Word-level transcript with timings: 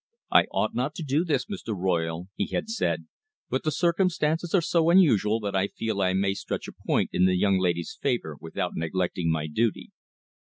"I 0.31 0.45
ought 0.45 0.73
not 0.73 0.95
to 0.95 1.03
do 1.03 1.23
this, 1.23 1.45
Mr. 1.45 1.77
Royle," 1.77 2.27
he 2.35 2.47
had 2.47 2.71
said, 2.71 3.05
"but 3.51 3.61
the 3.61 3.69
circumstances 3.71 4.55
are 4.55 4.61
so 4.63 4.89
unusual 4.89 5.39
that 5.41 5.55
I 5.55 5.67
feel 5.67 6.01
I 6.01 6.13
may 6.13 6.33
stretch 6.33 6.67
a 6.67 6.71
point 6.87 7.11
in 7.13 7.25
the 7.27 7.35
young 7.37 7.59
lady's 7.59 7.95
favour 8.01 8.35
without 8.41 8.71
neglecting 8.75 9.29
my 9.31 9.45
duty. 9.45 9.91